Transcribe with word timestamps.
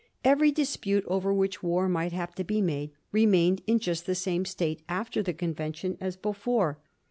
Every 0.23 0.51
dispute 0.51 1.03
over 1.05 1.31
which 1.31 1.61
war 1.61 1.87
might 1.87 2.11
have 2.11 2.33
to 2.33 2.43
be 2.43 2.59
made 2.59 2.89
remained 3.11 3.61
in 3.67 3.77
just 3.77 4.07
the 4.07 4.15
same 4.15 4.45
state 4.45 4.81
after 4.89 5.21
the 5.21 5.31
conven 5.31 5.75
tion 5.75 5.95
as 6.01 6.15
before. 6.15 6.79